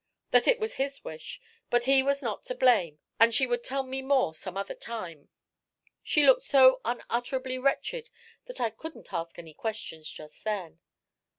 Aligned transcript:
"That 0.31 0.47
it 0.47 0.59
was 0.59 0.73
his 0.81 1.03
wish, 1.03 1.39
but 1.69 1.83
he 1.85 2.01
was 2.01 2.23
not 2.23 2.43
to 2.45 2.55
blame, 2.55 2.97
and 3.19 3.35
she 3.35 3.45
would 3.45 3.63
tell 3.63 3.83
me 3.83 4.01
more 4.01 4.33
some 4.33 4.57
other 4.57 4.73
time. 4.73 5.29
She 6.01 6.25
looked 6.25 6.41
so 6.41 6.81
unutterably 6.83 7.59
wretched 7.59 8.09
that 8.45 8.59
I 8.59 8.71
couldn't 8.71 9.13
ask 9.13 9.37
any 9.37 9.53
questions 9.53 10.09
just 10.09 10.43
then." 10.43 10.79